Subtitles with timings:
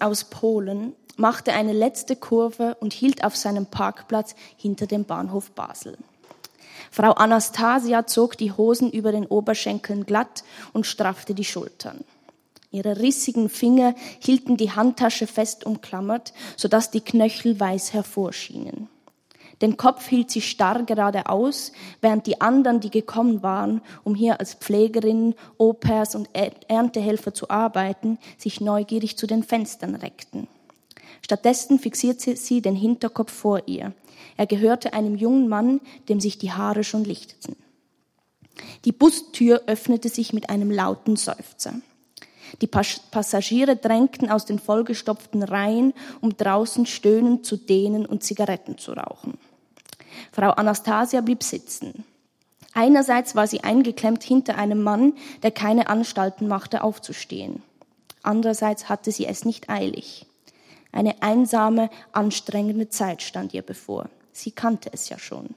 [0.00, 5.96] aus Polen machte eine letzte Kurve und hielt auf seinem Parkplatz hinter dem Bahnhof Basel.
[6.90, 12.04] Frau Anastasia zog die Hosen über den Oberschenkeln glatt und straffte die Schultern.
[12.70, 18.88] Ihre rissigen Finger hielten die Handtasche fest umklammert, sodass die Knöchel weiß hervorschienen.
[19.60, 24.54] Den Kopf hielt sie starr geradeaus, während die anderen, die gekommen waren, um hier als
[24.54, 30.46] Pflegerinnen, Au-pairs und Erntehelfer zu arbeiten, sich neugierig zu den Fenstern reckten.
[31.22, 33.92] Stattdessen fixierte sie den Hinterkopf vor ihr.
[34.36, 37.56] Er gehörte einem jungen Mann, dem sich die Haare schon lichteten.
[38.84, 41.74] Die Bustür öffnete sich mit einem lauten Seufzer.
[42.62, 48.92] Die Passagiere drängten aus den vollgestopften Reihen, um draußen stöhnend zu dehnen und Zigaretten zu
[48.92, 49.38] rauchen.
[50.32, 52.04] Frau Anastasia blieb sitzen.
[52.74, 57.62] Einerseits war sie eingeklemmt hinter einem Mann, der keine Anstalten machte, aufzustehen.
[58.22, 60.26] Andererseits hatte sie es nicht eilig.
[60.92, 64.08] Eine einsame, anstrengende Zeit stand ihr bevor.
[64.32, 65.54] Sie kannte es ja schon.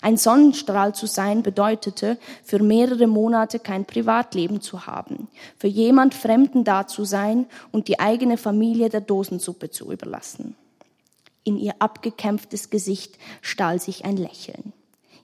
[0.00, 6.64] Ein Sonnenstrahl zu sein bedeutete, für mehrere Monate kein Privatleben zu haben, für jemand Fremden
[6.64, 10.56] da zu sein und die eigene Familie der Dosensuppe zu überlassen.
[11.44, 14.72] In ihr abgekämpftes Gesicht stahl sich ein Lächeln.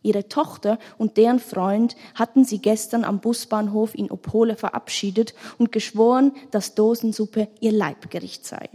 [0.02, 6.32] Ihre Tochter und deren Freund hatten sie gestern am Busbahnhof in Opole verabschiedet und geschworen,
[6.50, 8.68] dass Dosensuppe ihr Leibgericht sei.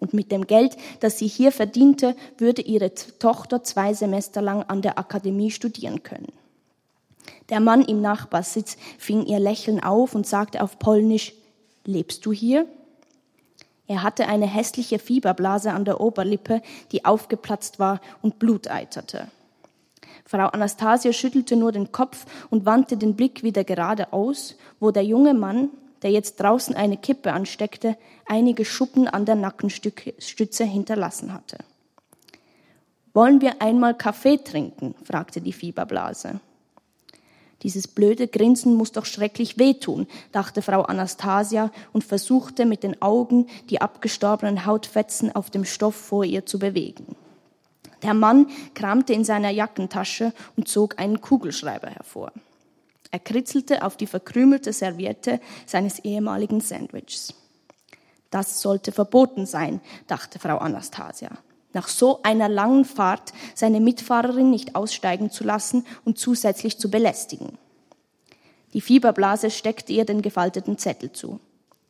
[0.00, 4.80] Und mit dem Geld, das sie hier verdiente, würde ihre Tochter zwei Semester lang an
[4.80, 6.32] der Akademie studieren können.
[7.50, 11.34] Der Mann im Nachbarsitz fing ihr Lächeln auf und sagte auf Polnisch,
[11.84, 12.66] lebst du hier?
[13.88, 19.28] Er hatte eine hässliche Fieberblase an der Oberlippe, die aufgeplatzt war und Blut eiterte.
[20.26, 25.32] Frau Anastasia schüttelte nur den Kopf und wandte den Blick wieder geradeaus, wo der junge
[25.32, 25.70] Mann,
[26.02, 31.56] der jetzt draußen eine Kippe ansteckte, einige Schuppen an der Nackenstütze hinterlassen hatte.
[33.14, 34.94] Wollen wir einmal Kaffee trinken?
[35.02, 36.40] fragte die Fieberblase.
[37.62, 43.48] Dieses blöde Grinsen muss doch schrecklich wehtun, dachte Frau Anastasia und versuchte mit den Augen
[43.68, 47.16] die abgestorbenen Hautfetzen auf dem Stoff vor ihr zu bewegen.
[48.02, 52.32] Der Mann kramte in seiner Jackentasche und zog einen Kugelschreiber hervor.
[53.10, 57.34] Er kritzelte auf die verkrümelte Serviette seines ehemaligen Sandwichs.
[58.30, 61.30] Das sollte verboten sein, dachte Frau Anastasia.
[61.72, 67.58] Nach so einer langen Fahrt seine Mitfahrerin nicht aussteigen zu lassen und zusätzlich zu belästigen.
[68.72, 71.40] Die Fieberblase steckte ihr den gefalteten Zettel zu.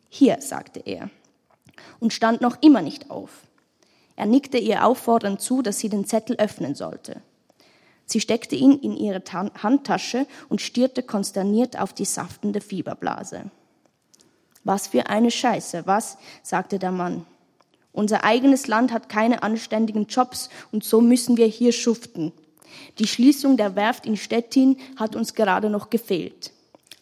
[0.08, 1.10] Hier, sagte er,
[2.00, 3.42] und stand noch immer nicht auf.
[4.16, 7.22] Er nickte ihr auffordernd zu, dass sie den Zettel öffnen sollte.
[8.04, 9.22] Sie steckte ihn in ihre
[9.62, 13.50] Handtasche und stierte konsterniert auf die saftende Fieberblase.
[14.64, 16.16] Was für eine Scheiße, was?
[16.42, 17.26] sagte der Mann.
[17.98, 22.30] Unser eigenes Land hat keine anständigen Jobs und so müssen wir hier schuften.
[23.00, 26.52] Die Schließung der Werft in Stettin hat uns gerade noch gefehlt.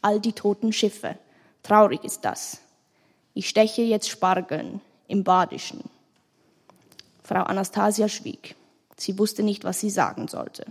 [0.00, 1.18] All die toten Schiffe.
[1.62, 2.62] Traurig ist das.
[3.34, 5.82] Ich steche jetzt Spargeln im Badischen.
[7.22, 8.56] Frau Anastasia schwieg.
[8.96, 10.64] Sie wusste nicht, was sie sagen sollte.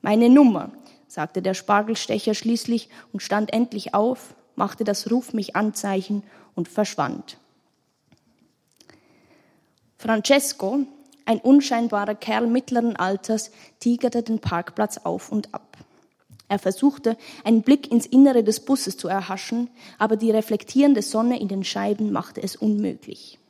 [0.00, 0.70] Meine Nummer,
[1.08, 6.22] sagte der Spargelstecher schließlich und stand endlich auf, machte das Ruf mich Anzeichen
[6.54, 7.36] und verschwand.
[10.00, 10.78] Francesco,
[11.24, 13.50] ein unscheinbarer Kerl mittleren Alters,
[13.80, 15.76] tigerte den Parkplatz auf und ab.
[16.46, 21.48] Er versuchte, einen Blick ins Innere des Busses zu erhaschen, aber die reflektierende Sonne in
[21.48, 23.40] den Scheiben machte es unmöglich.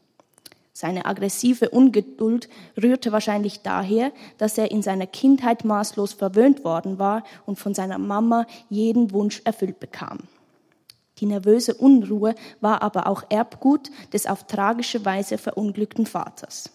[0.72, 2.48] Seine aggressive Ungeduld
[2.80, 7.98] rührte wahrscheinlich daher, dass er in seiner Kindheit maßlos verwöhnt worden war und von seiner
[7.98, 10.20] Mama jeden Wunsch erfüllt bekam.
[11.18, 16.70] Die nervöse Unruhe war aber auch Erbgut des auf tragische Weise verunglückten Vaters.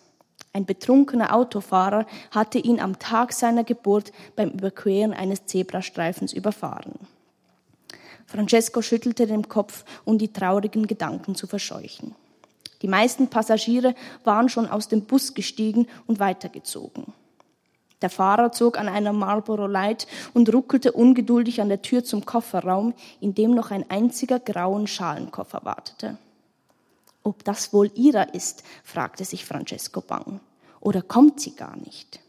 [0.51, 6.93] Ein betrunkener Autofahrer hatte ihn am Tag seiner Geburt beim Überqueren eines Zebrastreifens überfahren.
[8.27, 12.15] Francesco schüttelte den Kopf, um die traurigen Gedanken zu verscheuchen.
[12.81, 17.13] Die meisten Passagiere waren schon aus dem Bus gestiegen und weitergezogen.
[18.03, 22.93] Der Fahrer zog an einer Marlboro Light und ruckelte ungeduldig an der Tür zum Kofferraum,
[23.21, 26.17] in dem noch ein einziger grauen Schalenkoffer wartete.
[27.23, 30.41] Ob das wohl ihrer ist, fragte sich Francesco bang.
[30.81, 32.19] Oder kommt sie gar nicht?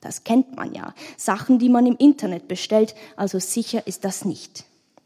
[0.00, 0.94] Das kennt man ja.
[1.16, 4.64] Sachen, die man im Internet bestellt, also sicher ist das nicht.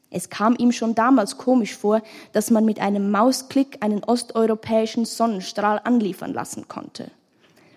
[0.08, 2.00] Es kam ihm schon damals komisch vor,
[2.32, 7.10] dass man mit einem Mausklick einen osteuropäischen Sonnenstrahl anliefern lassen konnte.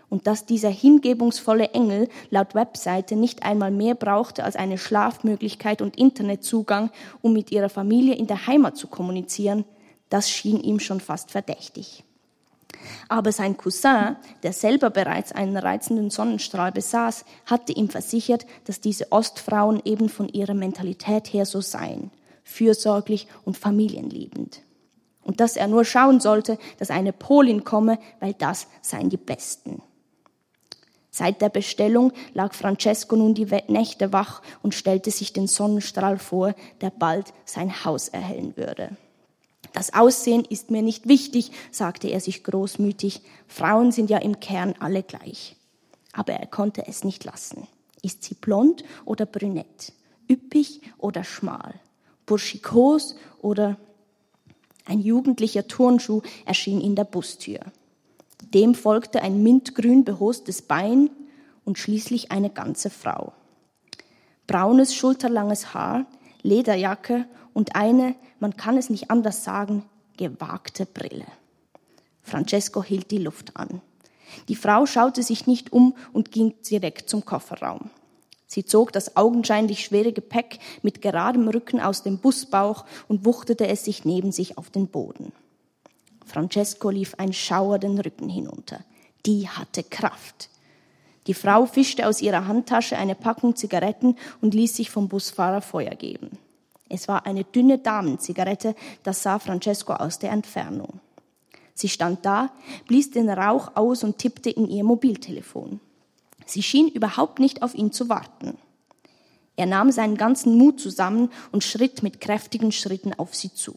[0.10, 5.98] Und dass dieser hingebungsvolle Engel laut Webseite nicht einmal mehr brauchte als eine Schlafmöglichkeit und
[5.98, 9.66] Internetzugang, um mit ihrer Familie in der Heimat zu kommunizieren,
[10.10, 12.06] das schien ihm schon fast verdächtig.
[13.10, 19.12] Aber sein Cousin, der selber bereits einen reizenden Sonnenstrahl besaß, hatte ihm versichert, dass diese
[19.12, 22.12] Ostfrauen eben von ihrer Mentalität her so seien,
[22.44, 24.62] fürsorglich und familienliebend.
[25.24, 29.82] Und dass er nur schauen sollte, dass eine Polin komme, weil das seien die Besten.
[31.18, 36.54] Seit der Bestellung lag Francesco nun die Nächte wach und stellte sich den Sonnenstrahl vor,
[36.82, 38.96] der bald sein Haus erhellen würde.
[39.74, 43.24] Das Aussehen ist mir nicht wichtig, sagte er sich großmütig.
[43.48, 45.56] Frauen sind ja im Kern alle gleich.
[46.14, 47.68] Aber er konnte es nicht lassen.
[48.04, 49.94] Ist sie blond oder brünett?
[50.30, 51.74] Üppig oder schmal?
[52.28, 53.78] Burschikos oder
[54.86, 57.62] ein jugendlicher Turnschuh erschien in der Bustür.
[58.44, 61.10] Dem folgte ein mintgrün behostes Bein
[61.66, 63.34] und schließlich eine ganze Frau.
[64.46, 66.06] Braunes, schulterlanges Haar,
[66.42, 69.84] Lederjacke und eine, man kann es nicht anders sagen,
[70.16, 71.26] gewagte Brille.
[72.22, 73.82] Francesco hielt die Luft an.
[74.48, 77.90] Die Frau schaute sich nicht um und ging direkt zum Kofferraum.
[78.46, 83.84] Sie zog das augenscheinlich schwere Gepäck mit geradem Rücken aus dem Busbauch und wuchtete es
[83.84, 85.34] sich neben sich auf den Boden.
[86.28, 88.82] Francesco lief ein Schauer den Rücken hinunter.
[89.26, 90.50] Die hatte Kraft.
[91.26, 95.96] Die Frau fischte aus ihrer Handtasche eine Packung Zigaretten und ließ sich vom Busfahrer Feuer
[95.96, 96.38] geben.
[96.90, 101.00] Es war eine dünne Damenzigarette, das sah Francesco aus der Entfernung.
[101.74, 102.52] Sie stand da,
[102.88, 105.80] blies den Rauch aus und tippte in ihr Mobiltelefon.
[106.46, 108.58] Sie schien überhaupt nicht auf ihn zu warten.
[109.58, 113.76] Er nahm seinen ganzen Mut zusammen und schritt mit kräftigen Schritten auf sie zu.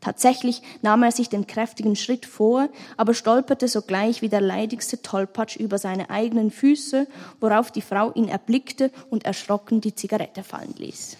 [0.00, 5.56] Tatsächlich nahm er sich den kräftigen Schritt vor, aber stolperte sogleich wie der leidigste Tollpatsch
[5.56, 7.06] über seine eigenen Füße,
[7.38, 11.18] worauf die Frau ihn erblickte und erschrocken die Zigarette fallen ließ.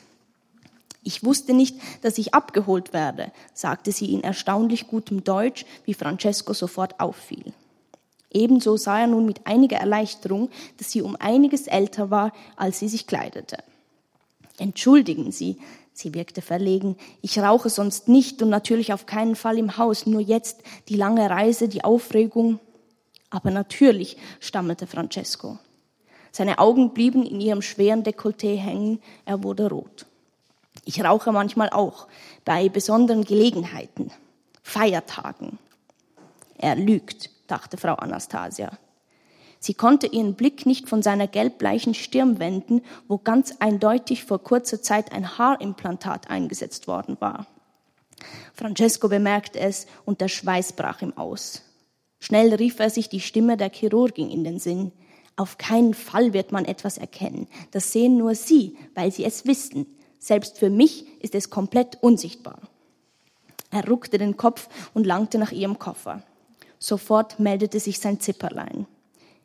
[1.03, 6.53] Ich wusste nicht, dass ich abgeholt werde, sagte sie in erstaunlich gutem Deutsch, wie Francesco
[6.53, 7.53] sofort auffiel.
[8.31, 12.88] Ebenso sah er nun mit einiger Erleichterung, dass sie um einiges älter war, als sie
[12.88, 13.59] sich kleidete.
[14.59, 15.56] Entschuldigen Sie,
[15.93, 16.97] Sie wirkte verlegen.
[17.21, 21.29] Ich rauche sonst nicht und natürlich auf keinen Fall im Haus, nur jetzt die lange
[21.29, 22.59] Reise, die Aufregung.
[23.29, 25.59] Aber natürlich, stammelte Francesco.
[26.33, 30.07] Seine Augen blieben in ihrem schweren Dekolleté hängen, er wurde rot.
[30.85, 32.07] Ich rauche manchmal auch,
[32.45, 34.11] bei besonderen Gelegenheiten,
[34.63, 35.59] Feiertagen.
[36.57, 38.71] Er lügt, dachte Frau Anastasia.
[39.62, 44.81] Sie konnte ihren Blick nicht von seiner gelbbleichen Stirn wenden, wo ganz eindeutig vor kurzer
[44.81, 47.47] Zeit ein Haarimplantat eingesetzt worden war.
[48.55, 51.62] Francesco bemerkte es und der Schweiß brach ihm aus.
[52.19, 54.93] Schnell rief er sich die Stimme der Chirurgin in den Sinn.
[55.37, 57.47] Auf keinen Fall wird man etwas erkennen.
[57.71, 59.87] Das sehen nur Sie, weil Sie es wissen.
[60.19, 62.61] Selbst für mich ist es komplett unsichtbar.
[63.71, 66.23] Er ruckte den Kopf und langte nach ihrem Koffer.
[66.79, 68.87] Sofort meldete sich sein Zipperlein.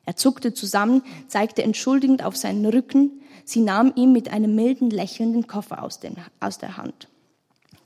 [0.05, 3.21] Er zuckte zusammen, zeigte entschuldigend auf seinen Rücken.
[3.43, 7.07] Sie nahm ihm mit einem milden Lächeln den Koffer aus, den, aus der Hand.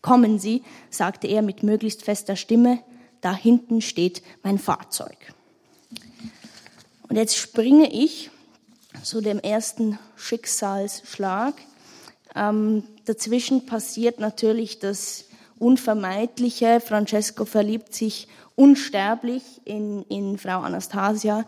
[0.01, 2.79] Kommen Sie, sagte er mit möglichst fester Stimme,
[3.21, 5.17] da hinten steht mein Fahrzeug.
[7.09, 8.29] Und jetzt springe ich
[9.03, 11.55] zu dem ersten Schicksalsschlag.
[12.35, 15.25] Ähm, dazwischen passiert natürlich das
[15.57, 16.79] Unvermeidliche.
[16.79, 21.45] Francesco verliebt sich unsterblich in, in Frau Anastasia.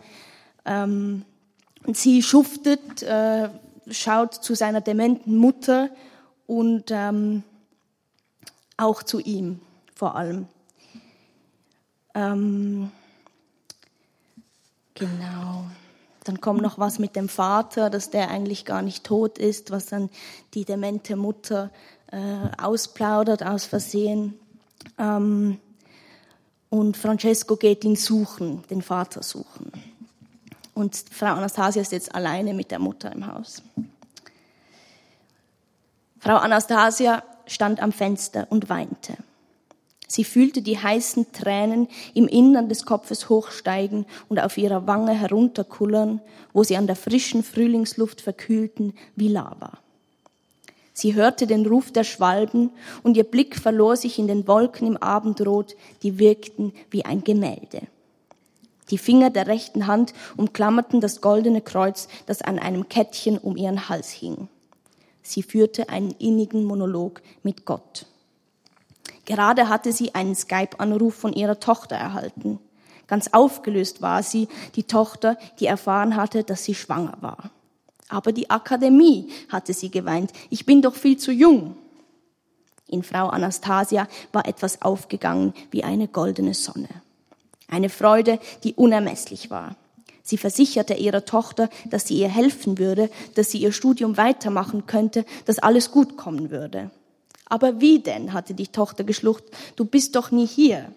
[0.64, 1.24] Ähm,
[1.92, 3.48] sie schuftet, äh,
[3.90, 5.90] schaut zu seiner dementen Mutter
[6.46, 7.42] und ähm,
[8.76, 9.60] auch zu ihm
[9.94, 10.46] vor allem.
[12.14, 12.90] Ähm,
[14.94, 15.64] genau.
[16.24, 19.86] Dann kommt noch was mit dem Vater, dass der eigentlich gar nicht tot ist, was
[19.86, 20.08] dann
[20.54, 21.70] die demente Mutter
[22.12, 22.18] äh,
[22.62, 24.38] ausplaudert aus Versehen.
[24.98, 25.58] Ähm,
[26.70, 29.72] und Francesco geht ihn suchen, den Vater suchen.
[30.74, 33.62] Und Frau Anastasia ist jetzt alleine mit der Mutter im Haus.
[36.18, 39.16] Frau Anastasia stand am Fenster und weinte.
[40.06, 46.20] Sie fühlte die heißen Tränen im Innern des Kopfes hochsteigen und auf ihrer Wange herunterkullern,
[46.52, 49.72] wo sie an der frischen Frühlingsluft verkühlten wie Lava.
[50.92, 52.70] Sie hörte den Ruf der Schwalben
[53.02, 57.80] und ihr Blick verlor sich in den Wolken im Abendrot, die wirkten wie ein Gemälde.
[58.90, 63.88] Die Finger der rechten Hand umklammerten das goldene Kreuz, das an einem Kettchen um ihren
[63.88, 64.48] Hals hing.
[65.22, 68.06] Sie führte einen innigen Monolog mit Gott.
[69.24, 72.58] Gerade hatte sie einen Skype-Anruf von ihrer Tochter erhalten.
[73.06, 77.50] Ganz aufgelöst war sie, die Tochter, die erfahren hatte, dass sie schwanger war.
[78.08, 81.76] Aber die Akademie, hatte sie geweint, ich bin doch viel zu jung.
[82.88, 86.88] In Frau Anastasia war etwas aufgegangen wie eine goldene Sonne.
[87.72, 89.76] Eine Freude, die unermesslich war.
[90.22, 95.24] Sie versicherte ihrer Tochter, dass sie ihr helfen würde, dass sie ihr Studium weitermachen könnte,
[95.46, 96.90] dass alles gut kommen würde.
[97.46, 100.92] Aber wie denn, hatte die Tochter geschlucht, du bist doch nie hier.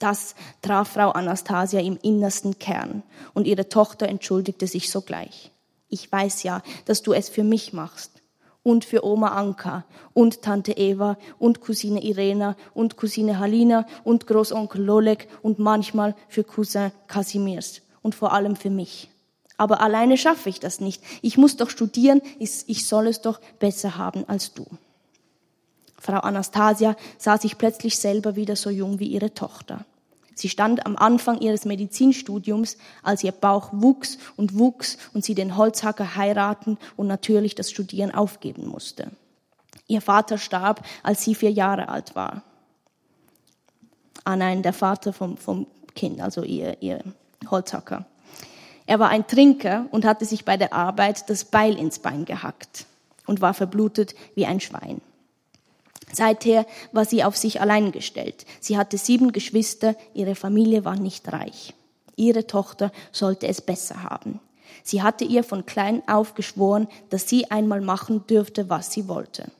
[0.00, 5.52] Das traf Frau Anastasia im innersten Kern und ihre Tochter entschuldigte sich sogleich.
[5.88, 8.13] Ich weiß ja, dass du es für mich machst
[8.64, 14.82] und für Oma Anka und Tante Eva und Cousine Irena und Cousine Halina und Großonkel
[14.82, 19.08] Lolek und manchmal für Cousin Casimirs und vor allem für mich.
[19.56, 21.00] Aber alleine schaffe ich das nicht.
[21.22, 24.66] Ich muss doch studieren, ich soll es doch besser haben als du.
[26.00, 29.84] Frau Anastasia sah sich plötzlich selber wieder so jung wie ihre Tochter.
[30.34, 35.56] Sie stand am Anfang ihres Medizinstudiums, als ihr Bauch wuchs und wuchs und sie den
[35.56, 39.10] Holzhacker heiraten und natürlich das Studieren aufgeben musste.
[39.86, 42.42] Ihr Vater starb, als sie vier Jahre alt war.
[44.24, 47.04] Ah nein, der Vater vom, vom Kind, also ihr, ihr
[47.50, 48.06] Holzhacker.
[48.86, 52.86] Er war ein Trinker und hatte sich bei der Arbeit das Beil ins Bein gehackt
[53.26, 55.00] und war verblutet wie ein Schwein.
[56.12, 58.46] Seither war sie auf sich allein gestellt.
[58.60, 61.74] Sie hatte sieben Geschwister, ihre Familie war nicht reich.
[62.16, 64.40] Ihre Tochter sollte es besser haben.
[64.82, 69.50] Sie hatte ihr von klein auf geschworen, dass sie einmal machen dürfte, was sie wollte.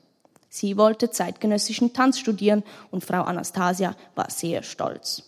[0.49, 5.23] Sie wollte zeitgenössischen Tanz studieren und Frau Anastasia war sehr stolz.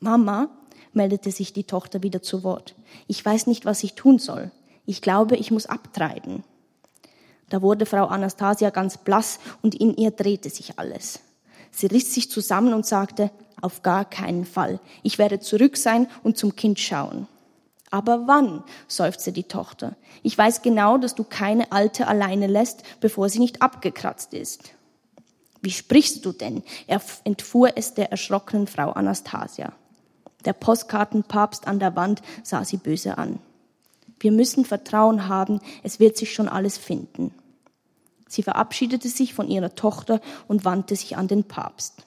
[0.00, 0.48] Mama,
[0.92, 2.74] meldete sich die Tochter wieder zu Wort,
[3.06, 4.50] ich weiß nicht, was ich tun soll.
[4.86, 6.44] Ich glaube, ich muss abtreiben.
[7.48, 11.20] Da wurde Frau Anastasia ganz blass und in ihr drehte sich alles.
[11.70, 14.80] Sie riss sich zusammen und sagte, auf gar keinen Fall.
[15.02, 17.26] Ich werde zurück sein und zum Kind schauen.
[17.90, 18.62] Aber wann?
[18.86, 19.96] seufzte die Tochter.
[20.22, 24.74] Ich weiß genau, dass du keine Alte alleine lässt, bevor sie nicht abgekratzt ist.
[25.62, 26.62] Wie sprichst du denn?
[27.24, 29.72] entfuhr es der erschrockenen Frau Anastasia.
[30.44, 33.40] Der Postkartenpapst an der Wand sah sie böse an.
[34.20, 37.32] Wir müssen Vertrauen haben, es wird sich schon alles finden.
[38.28, 42.04] Sie verabschiedete sich von ihrer Tochter und wandte sich an den Papst.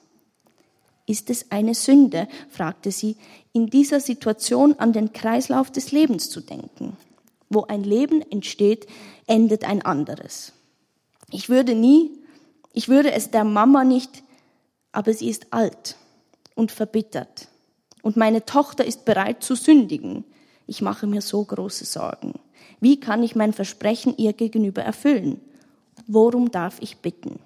[1.06, 3.16] Ist es eine Sünde, fragte sie,
[3.52, 6.96] in dieser Situation an den Kreislauf des Lebens zu denken?
[7.50, 8.86] Wo ein Leben entsteht,
[9.26, 10.52] endet ein anderes.
[11.30, 12.10] Ich würde nie,
[12.72, 14.22] ich würde es der Mama nicht,
[14.92, 15.96] aber sie ist alt
[16.54, 17.48] und verbittert.
[18.02, 20.24] Und meine Tochter ist bereit zu sündigen.
[20.66, 22.34] Ich mache mir so große Sorgen.
[22.80, 25.40] Wie kann ich mein Versprechen ihr gegenüber erfüllen?
[26.06, 27.40] Worum darf ich bitten?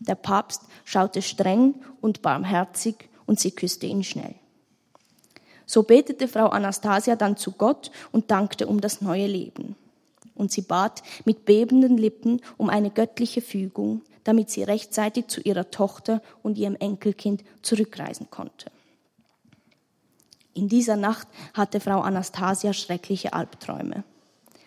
[0.00, 4.34] Der Papst schaute streng und barmherzig und sie küsste ihn schnell.
[5.66, 9.76] So betete Frau Anastasia dann zu Gott und dankte um das neue Leben.
[10.34, 15.70] Und sie bat mit bebenden Lippen um eine göttliche Fügung, damit sie rechtzeitig zu ihrer
[15.70, 18.70] Tochter und ihrem Enkelkind zurückreisen konnte.
[20.54, 24.04] In dieser Nacht hatte Frau Anastasia schreckliche Albträume.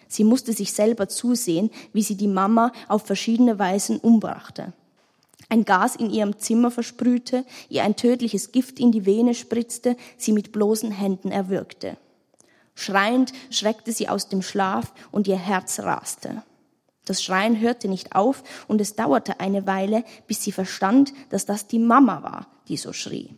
[0.08, 4.74] Sie musste sich selber zusehen, wie sie die Mama auf verschiedene Weisen umbrachte.
[5.50, 10.32] Ein Gas in ihrem Zimmer versprühte, ihr ein tödliches Gift in die Vene spritzte, sie
[10.32, 11.98] mit bloßen Händen erwürgte.
[12.76, 16.44] Schreiend schreckte sie aus dem Schlaf und ihr Herz raste.
[17.06, 21.68] Das Schreien hörte nicht auf und es dauerte eine Weile, bis sie verstand, dass das
[21.68, 23.36] die Mama war, die so schrie.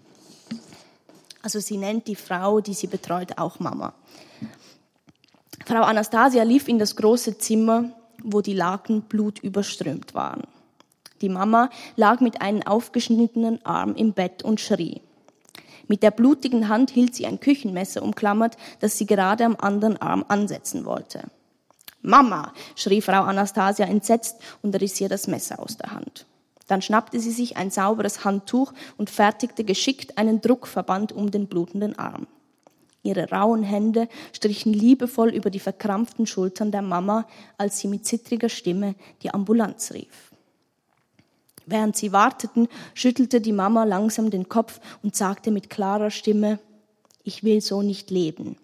[1.45, 3.93] Also sie nennt die Frau, die sie betreut, auch Mama.
[5.63, 7.91] Frau Anastasia lief in das große Zimmer,
[8.23, 10.41] wo die Laken blutüberströmt waren.
[11.21, 15.03] Die Mama lag mit einem aufgeschnittenen Arm im Bett und schrie.
[15.87, 20.25] Mit der blutigen Hand hielt sie ein Küchenmesser umklammert, das sie gerade am anderen Arm
[20.27, 21.25] ansetzen wollte.
[22.01, 26.25] Mama, schrie Frau Anastasia entsetzt und riss ihr das Messer aus der Hand.
[26.67, 31.97] Dann schnappte sie sich ein sauberes Handtuch und fertigte geschickt einen Druckverband um den blutenden
[31.97, 32.27] Arm.
[33.03, 38.49] Ihre rauen Hände strichen liebevoll über die verkrampften Schultern der Mama, als sie mit zittriger
[38.49, 40.31] Stimme die Ambulanz rief.
[41.67, 46.59] Während sie warteten, schüttelte die Mama langsam den Kopf und sagte mit klarer Stimme,
[47.23, 48.57] ich will so nicht leben.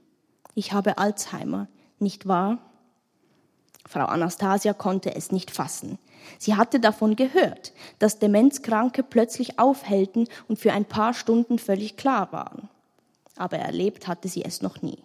[0.55, 1.67] Ich habe Alzheimer,
[1.99, 2.59] nicht wahr?
[3.87, 5.97] Frau Anastasia konnte es nicht fassen.
[6.37, 12.31] Sie hatte davon gehört, dass Demenzkranke plötzlich aufhellten und für ein paar Stunden völlig klar
[12.31, 12.69] waren.
[13.35, 14.99] Aber erlebt hatte sie es noch nie.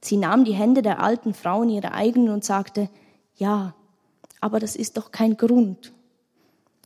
[0.00, 2.88] Sie nahm die Hände der alten Frau in ihre eigenen und sagte,
[3.36, 3.74] ja,
[4.40, 5.92] aber das ist doch kein Grund.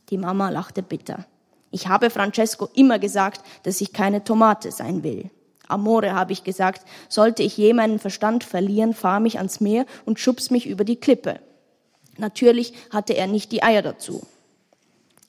[0.09, 1.25] Die Mama lachte bitter.
[1.71, 5.29] Ich habe Francesco immer gesagt, dass ich keine Tomate sein will.
[5.67, 10.19] Amore, habe ich gesagt, sollte ich je meinen Verstand verlieren, fahr mich ans Meer und
[10.19, 11.39] schubs mich über die Klippe.
[12.17, 14.25] Natürlich hatte er nicht die Eier dazu.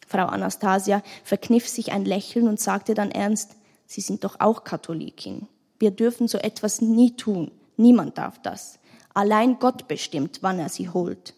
[0.06, 5.46] Frau Anastasia verkniff sich ein Lächeln und sagte dann ernst, Sie sind doch auch Katholikin.
[5.78, 7.50] Wir dürfen so etwas nie tun.
[7.76, 8.78] Niemand darf das.
[9.12, 11.34] Allein Gott bestimmt, wann er sie holt.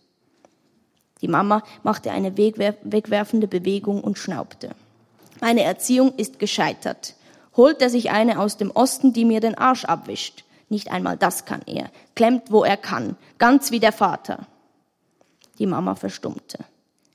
[1.22, 4.70] Die Mama machte eine wegwerfende Bewegung und schnaubte.
[5.40, 7.14] Meine Erziehung ist gescheitert.
[7.56, 10.44] Holt er sich eine aus dem Osten, die mir den Arsch abwischt.
[10.68, 11.90] Nicht einmal das kann er.
[12.14, 13.16] Klemmt, wo er kann.
[13.38, 14.46] Ganz wie der Vater.
[15.58, 16.64] Die Mama verstummte.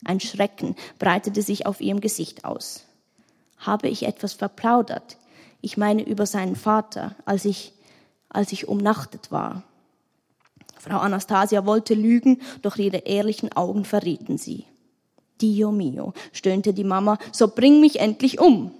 [0.04, 2.86] Ein Schrecken breitete sich auf ihrem Gesicht aus.
[3.58, 5.18] Habe ich etwas verplaudert?
[5.62, 7.74] Ich meine über seinen Vater, als ich,
[8.30, 9.64] als ich umnachtet war.
[10.80, 14.66] Frau Anastasia wollte lügen, doch ihre ehrlichen Augen verrieten sie.
[15.40, 18.72] Dio mio, stöhnte die Mama, so bring mich endlich um.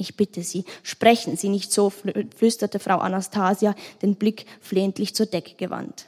[0.00, 5.54] Ich bitte Sie, sprechen Sie nicht so, flüsterte Frau Anastasia, den Blick flehentlich zur Decke
[5.56, 6.06] gewandt.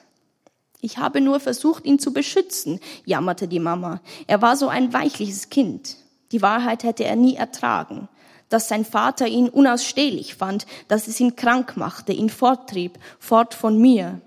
[0.80, 4.00] Ich habe nur versucht, ihn zu beschützen, jammerte die Mama.
[4.26, 5.96] Er war so ein weichliches Kind.
[6.32, 8.08] Die Wahrheit hätte er nie ertragen.
[8.49, 13.78] Dass sein Vater ihn unausstehlich fand, dass es ihn krank machte, ihn forttrieb, fort von
[13.78, 14.20] mir.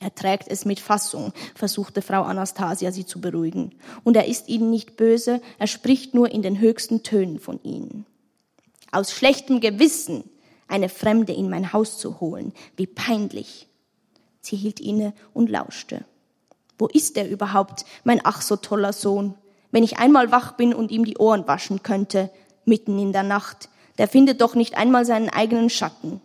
[0.00, 3.74] Er trägt es mit Fassung, versuchte Frau Anastasia sie zu beruhigen.
[4.04, 8.06] Und er ist ihnen nicht böse, er spricht nur in den höchsten Tönen von ihnen.
[8.92, 10.24] Aus schlechtem Gewissen
[10.68, 13.66] eine Fremde in mein Haus zu holen, wie peinlich.
[14.40, 16.04] Sie hielt inne und lauschte.
[16.78, 19.34] Wo ist er überhaupt, mein ach so toller Sohn?
[19.70, 22.30] Wenn ich einmal wach bin und ihm die Ohren waschen könnte,
[22.64, 23.68] mitten in der Nacht,
[23.98, 26.20] der findet doch nicht einmal seinen eigenen Schatten.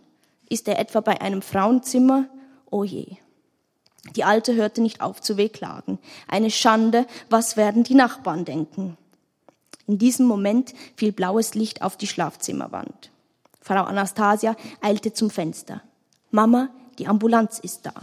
[0.50, 2.26] Ist er etwa bei einem Frauenzimmer?
[2.70, 3.18] Oh je.
[4.16, 5.98] Die Alte hörte nicht auf zu wehklagen.
[6.28, 8.98] Eine Schande, was werden die Nachbarn denken?
[9.88, 13.12] In diesem Moment fiel blaues Licht auf die Schlafzimmerwand.
[13.62, 15.82] Frau Anastasia eilte zum Fenster.
[16.32, 17.94] Mama, die Ambulanz ist da.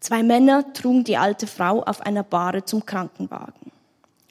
[0.00, 3.72] Zwei Männer trugen die alte Frau auf einer Bahre zum Krankenwagen.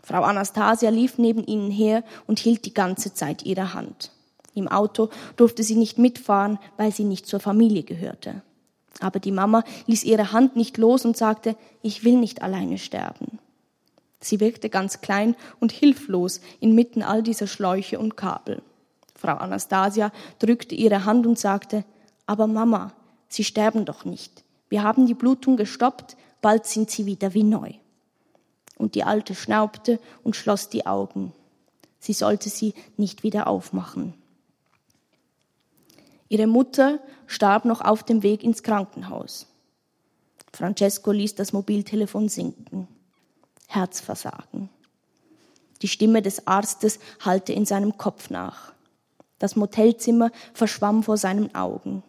[0.04, 4.12] Frau Anastasia lief neben ihnen her und hielt die ganze Zeit ihre Hand.
[4.54, 8.42] Im Auto durfte sie nicht mitfahren, weil sie nicht zur Familie gehörte.
[9.02, 13.40] Aber die Mama ließ ihre Hand nicht los und sagte, ich will nicht alleine sterben.
[14.22, 18.62] Sie wirkte ganz klein und hilflos inmitten all dieser Schläuche und Kabel.
[19.16, 21.84] Frau Anastasia drückte ihre Hand und sagte,
[22.26, 22.94] aber Mama,
[23.28, 24.44] Sie sterben doch nicht.
[24.70, 27.74] Wir haben die Blutung gestoppt, bald sind Sie wieder wie neu.
[28.78, 31.34] Und die Alte schnaubte und schloss die Augen.
[32.00, 34.14] Sie sollte sie nicht wieder aufmachen.
[36.30, 39.48] Ihre Mutter starb noch auf dem Weg ins Krankenhaus.
[40.54, 42.88] Francesco ließ das Mobiltelefon sinken.
[43.68, 44.70] Herzversagen.
[45.82, 48.74] Die Stimme des Arztes hallte in seinem Kopf nach.
[49.40, 52.04] Das Motelzimmer verschwamm vor seinen Augen.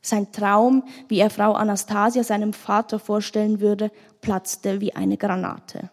[0.00, 5.90] Sein Traum, wie er Frau Anastasia seinem Vater vorstellen würde, platzte wie eine Granate.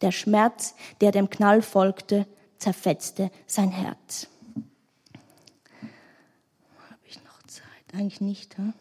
[0.00, 2.26] Der Schmerz, der dem Knall folgte,
[2.58, 4.28] zerfetzte sein Herz.
[7.94, 8.56] Eigentlich nicht.
[8.58, 8.72] Hm?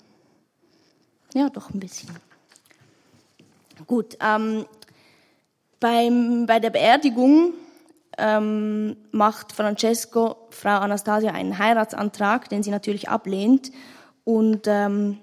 [1.35, 2.09] Ja, doch ein bisschen.
[3.85, 4.65] Gut, ähm,
[5.79, 7.53] beim, bei der Beerdigung
[8.17, 13.71] ähm, macht Francesco Frau Anastasia einen Heiratsantrag, den sie natürlich ablehnt.
[14.23, 15.19] Und ähm,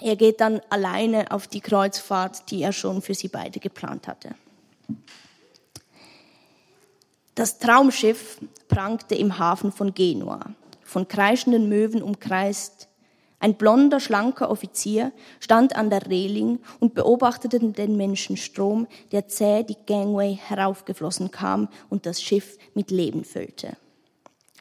[0.00, 4.34] er geht dann alleine auf die Kreuzfahrt, die er schon für sie beide geplant hatte.
[7.34, 10.54] Das Traumschiff prangte im Hafen von Genua,
[10.84, 12.88] von kreischenden Möwen umkreist,
[13.38, 19.76] ein blonder, schlanker Offizier stand an der Reling und beobachtete den Menschenstrom, der zäh die
[19.86, 23.76] Gangway heraufgeflossen kam und das Schiff mit Leben füllte.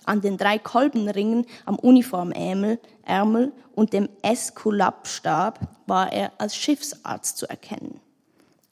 [0.05, 7.47] An den drei Kolbenringen am Uniformärmel Ärmel und dem Eskulapstab war er als Schiffsarzt zu
[7.47, 7.99] erkennen.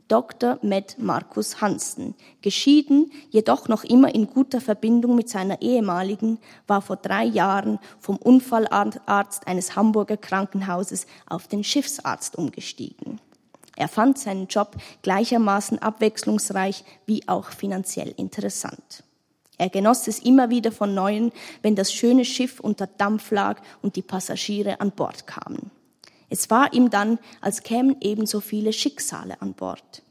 [0.10, 0.60] Dr.
[0.62, 6.98] Med Markus Hansen, geschieden, jedoch noch immer in guter Verbindung mit seiner ehemaligen, war vor
[6.98, 13.22] drei Jahren vom Unfallarzt eines Hamburger Krankenhauses auf den Schiffsarzt umgestiegen.
[13.76, 19.04] Er fand seinen Job gleichermaßen abwechslungsreich wie auch finanziell interessant.
[19.58, 23.96] Er genoss es immer wieder von neuem, wenn das schöne Schiff unter Dampf lag und
[23.96, 25.72] die Passagiere an Bord kamen.
[26.30, 30.02] Es war ihm dann, als kämen ebenso viele Schicksale an Bord.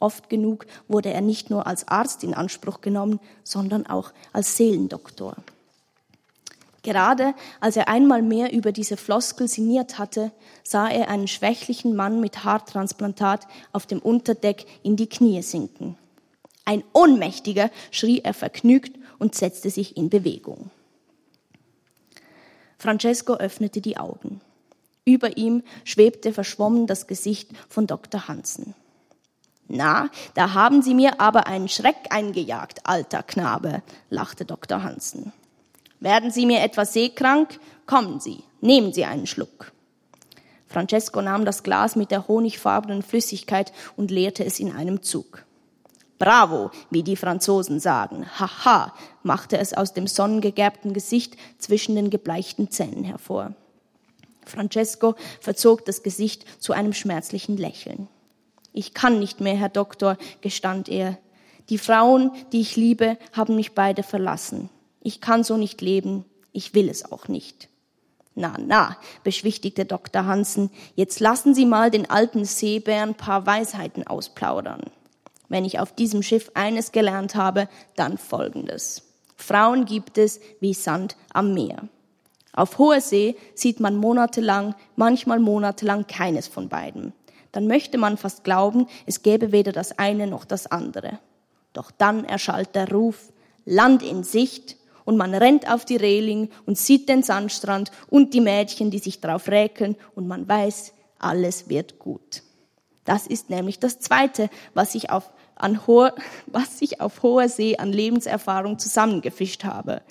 [0.00, 5.36] Oft genug wurde er nicht nur als Arzt in Anspruch genommen, sondern auch als Seelendoktor.
[6.82, 10.32] Gerade als er einmal mehr über diese Floskel sinniert hatte,
[10.64, 15.98] sah er einen schwächlichen Mann mit Haartransplantat auf dem Unterdeck in die Knie sinken.
[16.64, 20.70] Ein Ohnmächtiger, schrie er vergnügt und setzte sich in Bewegung.
[22.78, 24.40] Francesco öffnete die Augen.
[25.04, 28.28] Über ihm schwebte verschwommen das Gesicht von Dr.
[28.28, 28.74] Hansen.
[29.68, 34.82] Na, da haben Sie mir aber einen Schreck eingejagt, alter Knabe, lachte Dr.
[34.82, 35.32] Hansen.
[36.00, 37.60] Werden Sie mir etwas seekrank?
[37.86, 39.72] Kommen Sie, nehmen Sie einen Schluck.
[40.66, 45.44] Francesco nahm das Glas mit der honigfarbenen Flüssigkeit und leerte es in einem Zug.
[46.20, 48.26] Bravo, wie die Franzosen sagen.
[48.38, 53.54] Haha, machte es aus dem sonnengegerbten Gesicht zwischen den gebleichten Zähnen hervor.
[54.44, 58.06] Francesco verzog das Gesicht zu einem schmerzlichen Lächeln.
[58.74, 61.16] Ich kann nicht mehr, Herr Doktor, gestand er.
[61.70, 64.68] Die Frauen, die ich liebe, haben mich beide verlassen.
[65.00, 66.26] Ich kann so nicht leben.
[66.52, 67.70] Ich will es auch nicht.
[68.34, 70.26] Na, na, beschwichtigte Dr.
[70.26, 74.82] Hansen, jetzt lassen Sie mal den alten Seebären paar Weisheiten ausplaudern.
[75.50, 79.02] Wenn ich auf diesem Schiff eines gelernt habe, dann folgendes.
[79.36, 81.88] Frauen gibt es wie Sand am Meer.
[82.54, 87.12] Auf hoher See sieht man monatelang, manchmal monatelang keines von beiden
[87.52, 91.18] dann möchte man fast glauben, es gäbe weder das eine noch das andere.
[91.72, 93.32] Doch dann erschallt der Ruf,
[93.64, 98.40] Land in Sicht, und man rennt auf die Reling und sieht den Sandstrand und die
[98.40, 102.42] Mädchen, die sich drauf räkeln, und man weiß, alles wird gut.
[103.04, 105.30] Das ist nämlich das Zweite, was ich auf,
[105.62, 106.14] an hoher,
[106.46, 110.02] was ich auf hoher See an Lebenserfahrung zusammengefischt habe.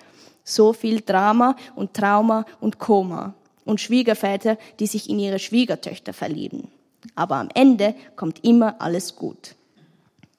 [0.43, 3.33] So viel Drama und Trauma und Koma
[3.65, 6.69] und Schwiegerväter, die sich in ihre Schwiegertöchter verlieben.
[7.15, 9.55] Aber am Ende kommt immer alles gut.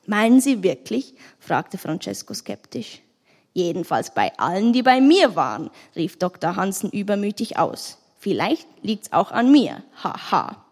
[0.06, 1.14] Meinen Sie wirklich?
[1.38, 3.00] fragte Francesco skeptisch.
[3.52, 6.56] Jedenfalls bei allen, die bei mir waren, rief Dr.
[6.56, 7.98] Hansen übermütig aus.
[8.18, 9.82] Vielleicht liegt's auch an mir.
[10.02, 10.30] Haha.
[10.30, 10.64] Ha.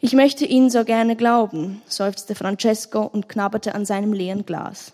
[0.00, 4.92] Ich möchte Ihnen so gerne glauben, seufzte Francesco und knabberte an seinem leeren Glas.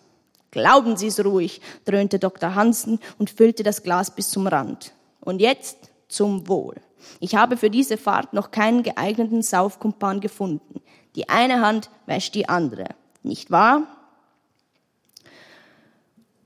[0.50, 2.54] Glauben Sie's ruhig, dröhnte Dr.
[2.54, 4.94] Hansen und füllte das Glas bis zum Rand.
[5.20, 6.76] Und jetzt zum Wohl.
[7.20, 10.80] Ich habe für diese Fahrt noch keinen geeigneten Saufkumpan gefunden.
[11.16, 12.86] Die eine Hand wäscht die andere.
[13.22, 13.82] Nicht wahr?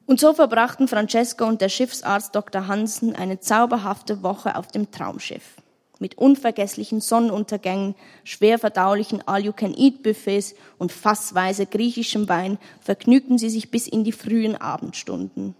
[0.06, 2.66] Und so verbrachten Francesco und der Schiffsarzt Dr.
[2.66, 5.58] Hansen eine zauberhafte Woche auf dem Traumschiff.
[5.98, 14.04] Mit unvergesslichen Sonnenuntergängen, schwer verdaulichen All-You-Can-Eat-Buffets und fassweise griechischem Wein vergnügten sie sich bis in
[14.04, 15.56] die frühen Abendstunden.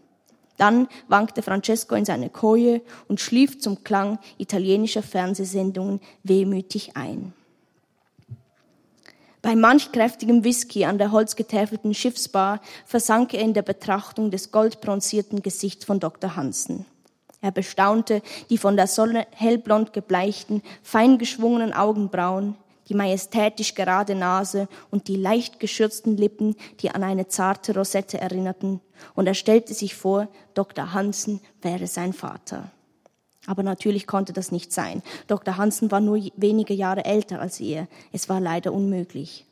[0.57, 7.33] Dann wankte Francesco in seine Koje und schlief zum Klang italienischer Fernsehsendungen wehmütig ein.
[9.41, 15.43] Bei manch kräftigem Whisky an der holzgetäfelten Schiffsbar versank er in der Betrachtung des goldbronzierten
[15.43, 16.35] Gesichts von Dr.
[16.35, 16.85] Hansen.
[17.41, 22.57] Er bestaunte die von der Sonne hellblond gebleichten, fein geschwungenen Augenbrauen,
[22.89, 28.81] die majestätisch gerade Nase und die leicht geschürzten Lippen, die an eine zarte Rosette erinnerten,
[29.15, 30.93] und er stellte sich vor, Dr.
[30.93, 32.71] Hansen wäre sein Vater.
[33.47, 35.03] Aber natürlich konnte das nicht sein.
[35.27, 35.57] Dr.
[35.57, 37.89] Hansen war nur wenige Jahre älter als er.
[38.13, 39.47] Es war leider unmöglich.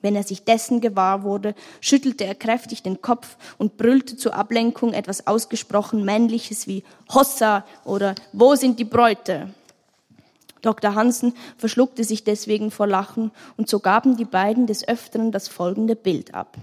[0.00, 4.92] Wenn er sich dessen gewahr wurde, schüttelte er kräftig den Kopf und brüllte zur Ablenkung
[4.92, 9.52] etwas ausgesprochen Männliches wie Hossa oder Wo sind die Bräute?
[10.62, 10.94] Dr.
[10.94, 15.96] Hansen verschluckte sich deswegen vor Lachen, und so gaben die beiden des Öfteren das folgende
[15.96, 16.56] Bild ab.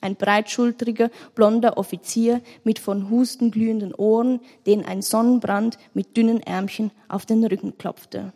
[0.00, 6.90] Ein breitschultriger, blonder Offizier mit von Husten glühenden Ohren, den ein Sonnenbrand mit dünnen Ärmchen
[7.08, 8.32] auf den Rücken klopfte.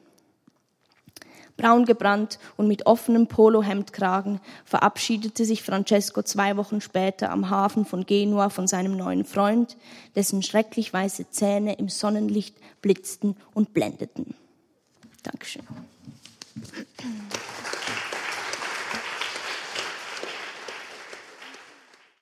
[1.56, 8.04] Braun gebrannt und mit offenem Polohemdkragen verabschiedete sich Francesco zwei Wochen später am Hafen von
[8.04, 9.76] Genua von seinem neuen Freund,
[10.14, 14.34] dessen schrecklich weiße Zähne im Sonnenlicht blitzten und blendeten.
[15.22, 15.62] Dankeschön.